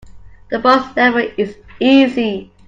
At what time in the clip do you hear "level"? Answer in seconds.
0.97-1.29